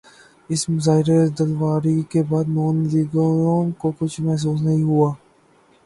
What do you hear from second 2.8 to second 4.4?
لیگیوں کو کچھ